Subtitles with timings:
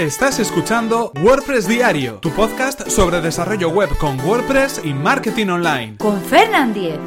[0.00, 5.98] Estás escuchando WordPress Diario, tu podcast sobre desarrollo web con WordPress y marketing online.
[5.98, 6.98] Con Fernand Diez.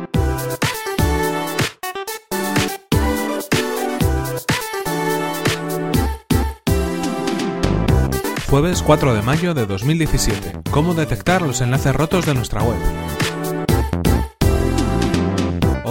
[8.48, 10.60] Jueves 4 de mayo de 2017.
[10.70, 12.78] ¿Cómo detectar los enlaces rotos de nuestra web?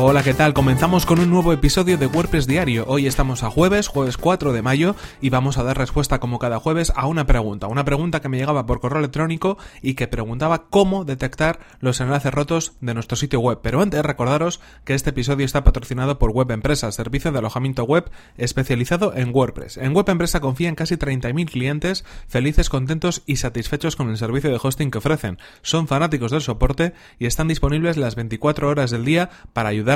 [0.05, 0.53] Hola, ¿qué tal?
[0.53, 2.85] Comenzamos con un nuevo episodio de WordPress Diario.
[2.89, 6.59] Hoy estamos a jueves, jueves 4 de mayo, y vamos a dar respuesta como cada
[6.59, 7.69] jueves a una pregunta.
[7.69, 12.35] Una pregunta que me llegaba por correo electrónico y que preguntaba cómo detectar los enlaces
[12.35, 13.61] rotos de nuestro sitio web.
[13.63, 18.11] Pero antes recordaros que este episodio está patrocinado por Web Empresa, servicio de alojamiento web
[18.37, 19.77] especializado en WordPress.
[19.77, 24.59] En Web Empresa confían casi 30.000 clientes felices, contentos y satisfechos con el servicio de
[24.61, 25.39] hosting que ofrecen.
[25.63, 29.92] Son fanáticos del soporte y están disponibles las 24 horas del día para ayudar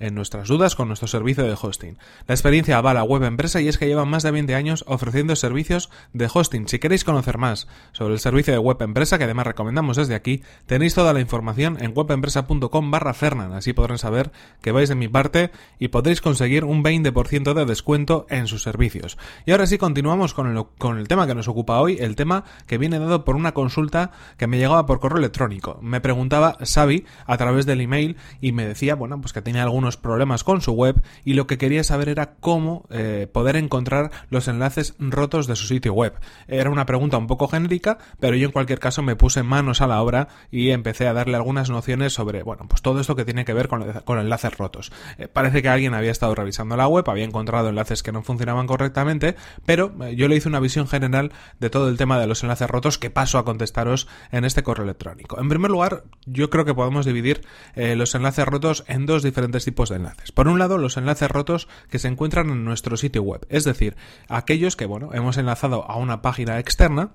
[0.00, 1.96] en nuestras dudas con nuestro servicio de hosting.
[2.26, 5.90] La experiencia avala Web Empresa y es que llevan más de 20 años ofreciendo servicios
[6.12, 6.66] de hosting.
[6.66, 10.42] Si queréis conocer más sobre el servicio de Web Empresa, que además recomendamos desde aquí,
[10.66, 13.52] tenéis toda la información en webempresa.com barra Fernan.
[13.52, 18.26] Así podrán saber que vais de mi parte y podréis conseguir un 20% de descuento
[18.30, 19.18] en sus servicios.
[19.46, 22.42] Y ahora sí continuamos con el, con el tema que nos ocupa hoy, el tema
[22.66, 25.78] que viene dado por una consulta que me llegaba por correo electrónico.
[25.80, 29.62] Me preguntaba Xavi a través del email y me decía, bueno, pues pues que tenía
[29.62, 34.10] algunos problemas con su web y lo que quería saber era cómo eh, poder encontrar
[34.30, 36.14] los enlaces rotos de su sitio web.
[36.46, 39.86] Era una pregunta un poco genérica, pero yo en cualquier caso me puse manos a
[39.86, 43.44] la obra y empecé a darle algunas nociones sobre, bueno, pues todo esto que tiene
[43.44, 43.82] que ver con,
[44.18, 44.92] enlaces rotos.
[45.18, 48.66] Eh, parece que alguien había estado revisando la web, había encontrado enlaces que no funcionaban
[48.66, 52.42] correctamente, pero eh, yo le hice una visión general de todo el tema de los
[52.44, 55.38] enlaces rotos que paso a contestaros en este correo electrónico.
[55.38, 57.42] En primer lugar, yo creo que podemos dividir
[57.76, 60.32] los enlaces rotos en dos diferentes tipos de enlaces.
[60.32, 63.96] Por un lado, los enlaces rotos que se encuentran en nuestro sitio web, es decir,
[64.28, 67.10] aquellos que, bueno, hemos enlazado a una página externa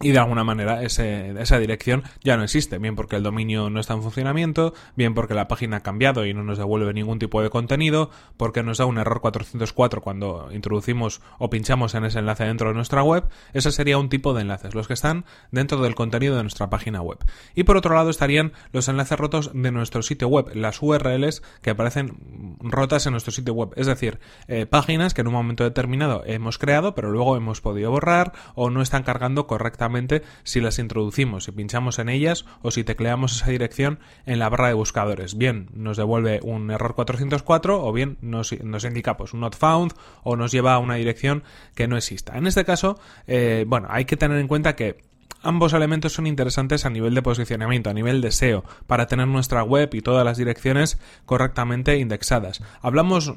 [0.00, 3.94] y de alguna manera esa dirección ya no existe, bien porque el dominio no está
[3.94, 7.48] en funcionamiento, bien porque la página ha cambiado y no nos devuelve ningún tipo de
[7.48, 12.68] contenido, porque nos da un error 404 cuando introducimos o pinchamos en ese enlace dentro
[12.68, 13.24] de nuestra web.
[13.54, 17.00] Ese sería un tipo de enlaces, los que están dentro del contenido de nuestra página
[17.00, 17.18] web.
[17.54, 21.70] Y por otro lado estarían los enlaces rotos de nuestro sitio web, las URLs que
[21.70, 26.22] aparecen rotas en nuestro sitio web, es decir, eh, páginas que en un momento determinado
[26.26, 29.85] hemos creado, pero luego hemos podido borrar o no están cargando correctamente
[30.42, 34.68] si las introducimos, si pinchamos en ellas o si tecleamos esa dirección en la barra
[34.68, 35.36] de buscadores.
[35.36, 39.92] Bien, nos devuelve un error 404 o bien nos, indica pues un not found
[40.22, 42.36] o nos lleva a una dirección que no exista.
[42.36, 45.04] En este caso, eh, bueno, hay que tener en cuenta que
[45.42, 49.62] Ambos elementos son interesantes a nivel de posicionamiento, a nivel de SEO, para tener nuestra
[49.62, 52.62] web y todas las direcciones correctamente indexadas.
[52.82, 53.34] Hablamos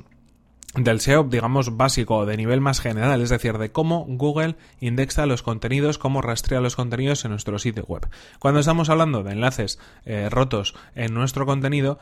[0.75, 5.41] del SEO, digamos, básico, de nivel más general, es decir, de cómo Google indexa los
[5.41, 8.07] contenidos, cómo rastrea los contenidos en nuestro sitio web.
[8.37, 11.97] Cuando estamos hablando de enlaces eh, rotos en nuestro contenido,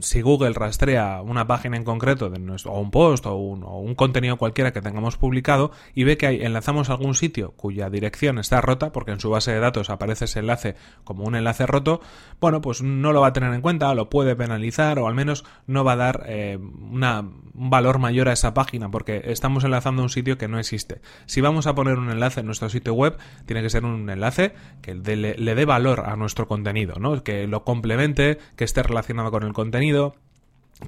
[0.00, 4.38] si Google rastrea una página en concreto de nuestro, o un post o un, contenido
[4.38, 8.92] cualquiera que tengamos publicado y ve que enlazamos a algún sitio cuya dirección está rota,
[8.92, 12.00] porque en su base de datos aparece ese enlace como un enlace roto,
[12.40, 15.44] bueno, pues no lo va a tener en cuenta, lo puede penalizar o al menos
[15.66, 20.02] no va a dar eh, una, un valor mayor a esa página porque estamos enlazando
[20.02, 21.00] a un sitio que no existe.
[21.26, 24.54] Si vamos a poner un enlace en nuestro sitio web, tiene que ser un enlace
[24.80, 27.24] que le, le dé valor a nuestro contenido, ¿no?
[27.24, 30.14] Que lo complemente, que esté relacionado con el contenido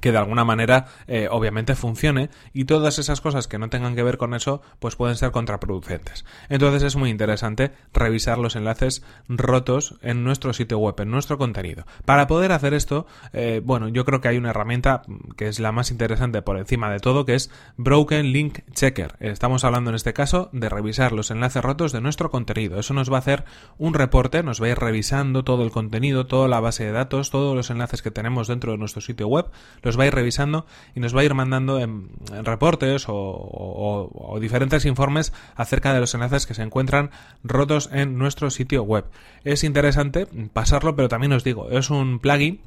[0.01, 4.03] que de alguna manera eh, obviamente funcione y todas esas cosas que no tengan que
[4.03, 6.25] ver con eso pues pueden ser contraproducentes.
[6.47, 11.85] Entonces es muy interesante revisar los enlaces rotos en nuestro sitio web en nuestro contenido.
[12.05, 15.01] Para poder hacer esto eh, bueno yo creo que hay una herramienta
[15.35, 19.15] que es la más interesante por encima de todo que es Broken Link Checker.
[19.19, 22.79] Estamos hablando en este caso de revisar los enlaces rotos de nuestro contenido.
[22.79, 23.43] Eso nos va a hacer
[23.79, 27.31] un reporte nos va a ir revisando todo el contenido toda la base de datos
[27.31, 29.49] todos los enlaces que tenemos dentro de nuestro sitio web
[29.81, 32.09] los va a ir revisando y nos va a ir mandando en,
[32.43, 37.11] reportes o, diferentes informes acerca de los enlaces que se encuentran
[37.43, 39.05] rotos en nuestro sitio web.
[39.43, 42.61] Es interesante pasarlo, pero también os digo, es un plugin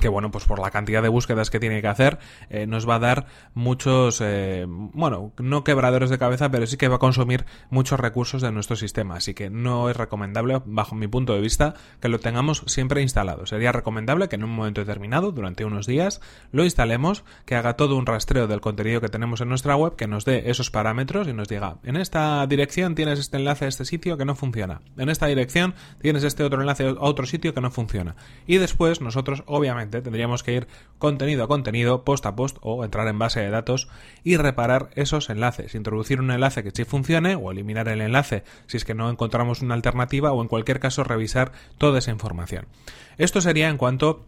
[0.00, 2.18] que bueno, pues por la cantidad de búsquedas que tiene que hacer,
[2.50, 6.88] eh, nos va a dar muchos, eh, bueno, no quebradores de cabeza, pero sí que
[6.88, 9.16] va a consumir muchos recursos de nuestro sistema.
[9.16, 13.46] Así que no es recomendable, bajo mi punto de vista, que lo tengamos siempre instalado.
[13.46, 16.20] Sería recomendable que en un momento determinado, durante unos días,
[16.52, 20.06] lo instalemos, que haga todo un rastreo del contenido que tenemos en nuestra web, que
[20.06, 23.84] nos dé esos parámetros y nos diga, en esta dirección tienes este enlace a este
[23.84, 24.82] sitio que no funciona.
[24.96, 28.16] En esta dirección tienes este otro enlace a otro sitio que no funciona.
[28.46, 33.08] Y después nosotros, obviamente, tendríamos que ir contenido a contenido, post a post o entrar
[33.08, 33.88] en base de datos
[34.24, 38.76] y reparar esos enlaces, introducir un enlace que sí funcione o eliminar el enlace si
[38.76, 42.66] es que no encontramos una alternativa o en cualquier caso revisar toda esa información.
[43.16, 44.24] Esto sería en cuanto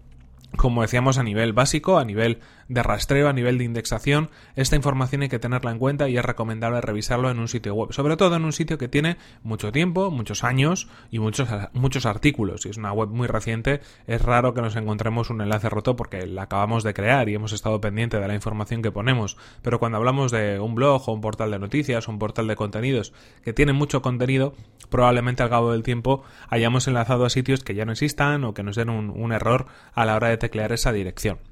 [0.56, 5.22] como decíamos, a nivel básico, a nivel de rastreo, a nivel de indexación, esta información
[5.22, 8.36] hay que tenerla en cuenta y es recomendable revisarlo en un sitio web, sobre todo
[8.36, 12.62] en un sitio que tiene mucho tiempo, muchos años y muchos, muchos artículos.
[12.62, 16.28] Si es una web muy reciente, es raro que nos encontremos un enlace roto porque
[16.28, 19.36] la acabamos de crear y hemos estado pendiente de la información que ponemos.
[19.62, 22.54] Pero cuando hablamos de un blog o un portal de noticias o un portal de
[22.54, 23.12] contenidos
[23.42, 24.54] que tiene mucho contenido,
[24.90, 28.62] probablemente al cabo del tiempo hayamos enlazado a sitios que ya no existan o que
[28.62, 31.49] nos den un error a la hora de teclear esa dirección.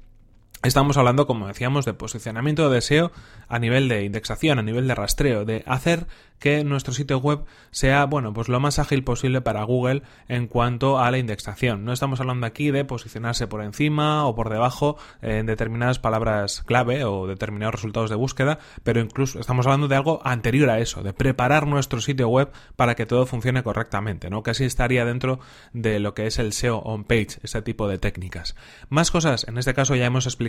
[0.61, 3.13] Estamos hablando, como decíamos, de posicionamiento de SEO
[3.47, 6.05] a nivel de indexación, a nivel de rastreo, de hacer
[6.37, 10.99] que nuestro sitio web sea, bueno, pues lo más ágil posible para Google en cuanto
[10.99, 11.85] a la indexación.
[11.85, 17.03] No estamos hablando aquí de posicionarse por encima o por debajo en determinadas palabras clave
[17.03, 21.13] o determinados resultados de búsqueda, pero incluso estamos hablando de algo anterior a eso, de
[21.13, 24.43] preparar nuestro sitio web para que todo funcione correctamente, ¿no?
[24.43, 25.39] Casi estaría dentro
[25.73, 28.55] de lo que es el SEO on page, ese tipo de técnicas.
[28.87, 30.48] Más cosas, en este caso ya hemos explicado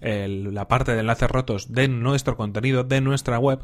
[0.00, 3.60] la parte de enlaces rotos de nuestro contenido, de nuestra web,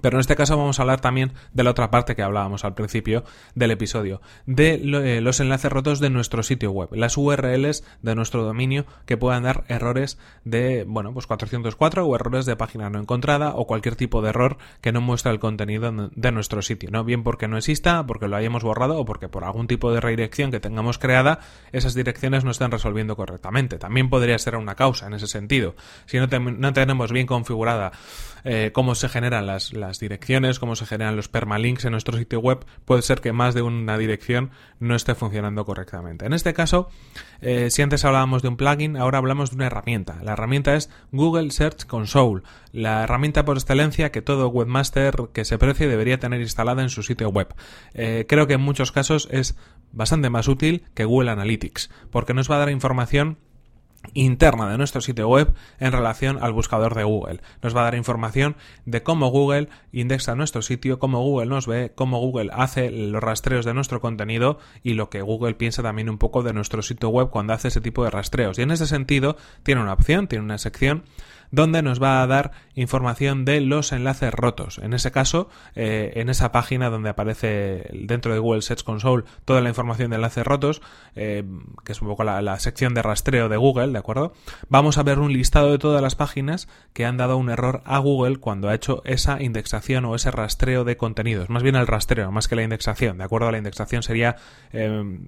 [0.00, 2.74] pero en este caso vamos a hablar también de la otra parte que hablábamos al
[2.74, 3.24] principio
[3.54, 8.42] del episodio, de eh, los enlaces rotos de nuestro sitio web, las URLs de nuestro
[8.44, 13.54] dominio que puedan dar errores de, bueno, pues 404 o errores de página no encontrada
[13.54, 17.04] o cualquier tipo de error que no muestra el contenido de nuestro sitio, ¿no?
[17.04, 20.50] Bien porque no exista, porque lo hayamos borrado o porque por algún tipo de redirección
[20.50, 21.40] que tengamos creada,
[21.72, 23.78] esas direcciones no están resolviendo correctamente.
[23.78, 25.74] También podría ser una causa en ese sentido.
[26.06, 27.92] Si no, no tenemos bien configurada
[28.44, 32.40] eh, cómo se generan las, las direcciones, cómo se generan los permalinks en nuestro sitio
[32.40, 34.50] web, puede ser que más de una dirección
[34.80, 36.24] no esté funcionando correctamente.
[36.24, 36.88] En este caso,
[37.40, 40.18] eh, si antes hablábamos de un plugin, ahora hablamos de una herramienta.
[40.22, 42.42] La herramienta es Google Search Console,
[42.72, 47.02] la herramienta por excelencia que todo webmaster que se precie debería tener instalada en su
[47.02, 47.54] sitio web.
[47.94, 49.56] Eh, creo que en muchos casos es
[49.92, 53.38] bastante más útil que Google Analytics, porque nos va a dar información
[54.14, 57.40] interna de nuestro sitio web en relación al buscador de Google.
[57.62, 61.92] Nos va a dar información de cómo Google indexa nuestro sitio, cómo Google nos ve,
[61.94, 66.18] cómo Google hace los rastreos de nuestro contenido y lo que Google piensa también un
[66.18, 68.58] poco de nuestro sitio web cuando hace ese tipo de rastreos.
[68.58, 71.04] Y en ese sentido tiene una opción, tiene una sección
[71.52, 74.78] donde nos va a dar información de los enlaces rotos.
[74.78, 79.60] En ese caso, eh, en esa página donde aparece dentro de Google Search Console toda
[79.60, 80.80] la información de enlaces rotos,
[81.14, 81.44] eh,
[81.84, 84.32] que es un poco la, sección de rastreo de Google, ¿de acuerdo?
[84.68, 87.98] Vamos a ver un listado de todas las páginas que han dado un error a
[87.98, 91.50] Google cuando ha hecho esa indexación o ese rastreo de contenidos.
[91.50, 93.50] Más bien el rastreo, más que la indexación, ¿de acuerdo?
[93.50, 94.36] La indexación sería
[94.72, 95.18] eh,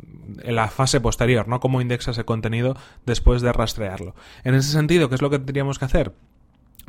[0.44, 1.60] la fase posterior, ¿no?
[1.60, 2.76] Cómo indexa ese contenido
[3.06, 4.14] después de rastrearlo.
[4.44, 6.12] En ese sentido, ¿qué es lo que tendríamos que hacer?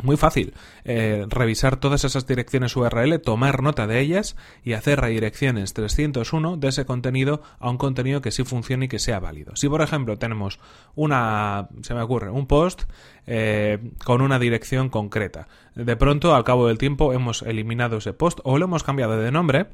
[0.03, 0.53] Muy fácil,
[0.83, 6.67] eh, revisar todas esas direcciones URL, tomar nota de ellas y hacer redirecciones 301 de
[6.67, 9.55] ese contenido a un contenido que sí funcione y que sea válido.
[9.55, 10.59] Si por ejemplo tenemos
[10.95, 12.83] una, se me ocurre, un post
[13.25, 18.39] eh, con una dirección concreta, de pronto al cabo del tiempo hemos eliminado ese post
[18.43, 19.67] o lo hemos cambiado de nombre,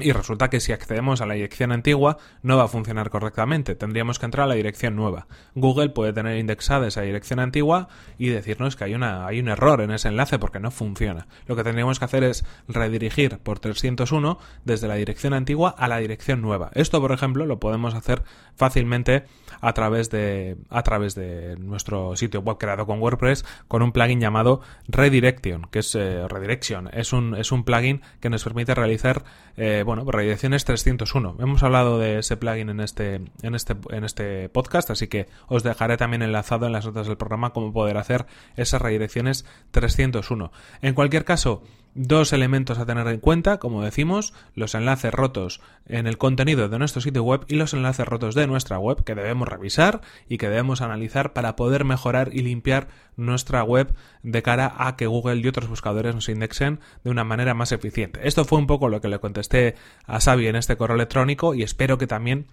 [0.00, 4.18] y resulta que si accedemos a la dirección antigua no va a funcionar correctamente, tendríamos
[4.18, 5.26] que entrar a la dirección nueva.
[5.54, 7.88] Google puede tener indexada esa dirección antigua
[8.18, 11.26] y decirnos que hay, una, hay un error en ese enlace porque no funciona.
[11.46, 15.98] Lo que tendríamos que hacer es redirigir por 301 desde la dirección antigua a la
[15.98, 16.70] dirección nueva.
[16.74, 18.22] Esto, por ejemplo, lo podemos hacer
[18.54, 19.24] fácilmente
[19.60, 24.20] a través de, a través de nuestro sitio web creado con WordPress con un plugin
[24.20, 26.88] llamado Redirection, que es eh, Redirection.
[26.92, 29.24] Es un, es un plugin que nos permite realizar
[29.56, 31.36] eh, bueno, redirecciones 301.
[31.38, 35.62] Hemos hablado de ese plugin en este, en este, en este podcast, así que os
[35.62, 38.26] dejaré también enlazado en las notas del programa cómo poder hacer
[38.56, 40.52] esas redirecciones 301.
[40.82, 41.62] En cualquier caso,
[41.98, 46.78] Dos elementos a tener en cuenta, como decimos, los enlaces rotos en el contenido de
[46.78, 50.50] nuestro sitio web y los enlaces rotos de nuestra web que debemos revisar y que
[50.50, 55.48] debemos analizar para poder mejorar y limpiar nuestra web de cara a que Google y
[55.48, 58.20] otros buscadores nos indexen de una manera más eficiente.
[58.28, 59.74] Esto fue un poco lo que le contesté
[60.04, 62.44] a Xavi en este correo electrónico y espero que también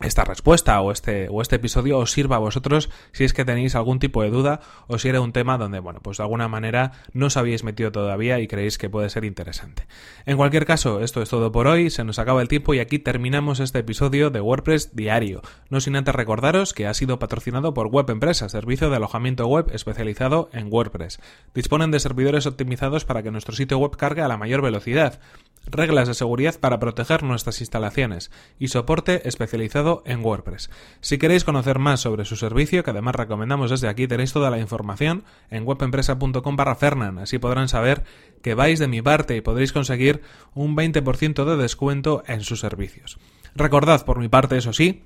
[0.00, 3.74] esta respuesta o este, o este episodio os sirva a vosotros si es que tenéis
[3.74, 6.92] algún tipo de duda o si era un tema donde, bueno, pues de alguna manera
[7.12, 9.86] no os habéis metido todavía y creéis que puede ser interesante.
[10.24, 12.98] En cualquier caso, esto es todo por hoy, se nos acaba el tiempo y aquí
[12.98, 15.42] terminamos este episodio de WordPress Diario.
[15.68, 19.66] No sin antes recordaros que ha sido patrocinado por Web Empresa, servicio de alojamiento web
[19.72, 21.20] especializado en WordPress.
[21.54, 25.20] Disponen de servidores optimizados para que nuestro sitio web cargue a la mayor velocidad,
[25.66, 30.70] reglas de seguridad para proteger nuestras instalaciones y soporte especializado en WordPress.
[31.00, 34.58] Si queréis conocer más sobre su servicio, que además recomendamos desde aquí, tenéis toda la
[34.58, 37.18] información en webempresa.com barra Fernan.
[37.18, 38.04] Así podrán saber
[38.42, 40.22] que vais de mi parte y podréis conseguir
[40.54, 43.18] un 20% de descuento en sus servicios.
[43.54, 45.04] Recordad por mi parte, eso sí,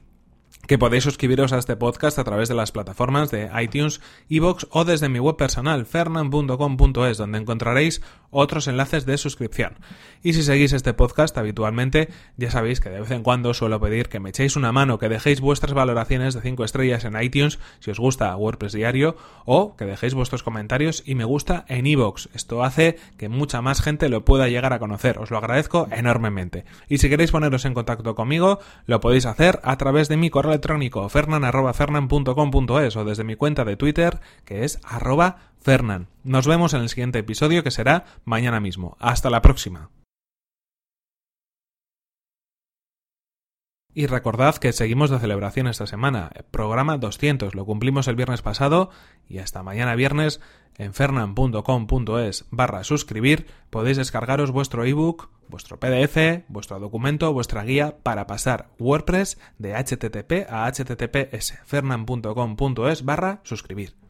[0.66, 4.84] que podéis suscribiros a este podcast a través de las plataformas de iTunes, Evox o
[4.84, 9.74] desde mi web personal fernan.com.es donde encontraréis otros enlaces de suscripción.
[10.22, 14.08] Y si seguís este podcast habitualmente, ya sabéis que de vez en cuando suelo pedir
[14.08, 17.90] que me echéis una mano, que dejéis vuestras valoraciones de 5 estrellas en iTunes si
[17.90, 22.30] os gusta WordPress Diario o que dejéis vuestros comentarios y me gusta en Evox.
[22.34, 25.18] Esto hace que mucha más gente lo pueda llegar a conocer.
[25.18, 26.64] Os lo agradezco enormemente.
[26.88, 30.53] Y si queréis poneros en contacto conmigo, lo podéis hacer a través de mi correo
[30.54, 36.08] electrónico fernan.fernan.com.es o desde mi cuenta de Twitter que es arroba fernan.
[36.22, 38.96] Nos vemos en el siguiente episodio que será mañana mismo.
[39.00, 39.90] Hasta la próxima.
[43.96, 46.32] Y recordad que seguimos de celebración esta semana.
[46.50, 47.54] Programa 200.
[47.54, 48.90] Lo cumplimos el viernes pasado
[49.28, 50.40] y hasta mañana viernes
[50.76, 58.26] en fernan.com.es barra suscribir podéis descargaros vuestro ebook, vuestro PDF, vuestro documento, vuestra guía para
[58.26, 61.60] pasar WordPress de HTTP a HTTPS.
[61.64, 64.03] fernan.com.es barra suscribir.